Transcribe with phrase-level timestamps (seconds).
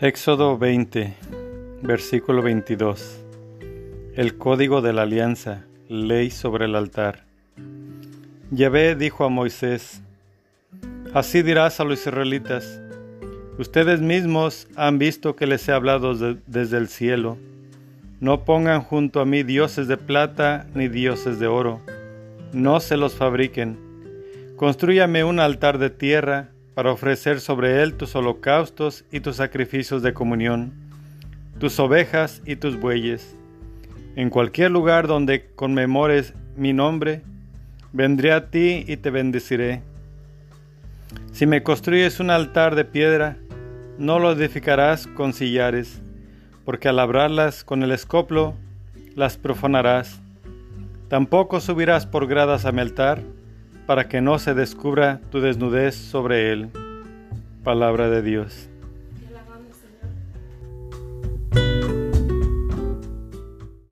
[0.00, 1.12] Éxodo 20,
[1.82, 3.20] versículo 22.
[4.14, 7.24] El código de la alianza, ley sobre el altar.
[8.52, 10.00] Yahvé dijo a Moisés,
[11.14, 12.80] Así dirás a los israelitas,
[13.58, 17.36] ustedes mismos han visto que les he hablado desde el cielo.
[18.20, 21.80] No pongan junto a mí dioses de plata ni dioses de oro,
[22.52, 23.76] no se los fabriquen.
[24.54, 30.14] Construyame un altar de tierra para ofrecer sobre él tus holocaustos y tus sacrificios de
[30.14, 30.72] comunión,
[31.58, 33.34] tus ovejas y tus bueyes.
[34.14, 37.22] En cualquier lugar donde conmemores mi nombre,
[37.92, 39.82] vendré a ti y te bendeciré.
[41.32, 43.38] Si me construyes un altar de piedra,
[43.98, 46.00] no lo edificarás con sillares,
[46.64, 48.54] porque al labrarlas con el escoplo,
[49.16, 50.20] las profanarás.
[51.08, 53.24] Tampoco subirás por gradas a mi altar,
[53.88, 56.68] para que no se descubra tu desnudez sobre él.
[57.64, 58.68] Palabra de Dios.